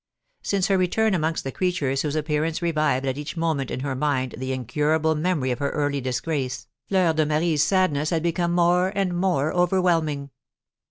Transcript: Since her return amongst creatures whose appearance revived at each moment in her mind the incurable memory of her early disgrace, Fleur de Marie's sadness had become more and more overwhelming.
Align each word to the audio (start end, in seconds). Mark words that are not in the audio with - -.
Since 0.41 0.65
her 0.65 0.79
return 0.79 1.13
amongst 1.13 1.45
creatures 1.53 2.01
whose 2.01 2.15
appearance 2.15 2.59
revived 2.59 3.05
at 3.05 3.19
each 3.19 3.37
moment 3.37 3.69
in 3.69 3.81
her 3.81 3.93
mind 3.93 4.33
the 4.39 4.51
incurable 4.51 5.13
memory 5.13 5.51
of 5.51 5.59
her 5.59 5.69
early 5.69 6.01
disgrace, 6.01 6.65
Fleur 6.87 7.13
de 7.13 7.23
Marie's 7.23 7.63
sadness 7.63 8.09
had 8.09 8.23
become 8.23 8.51
more 8.51 8.91
and 8.95 9.15
more 9.15 9.53
overwhelming. 9.53 10.31